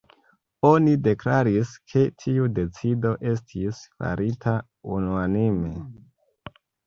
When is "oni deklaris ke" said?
0.69-2.01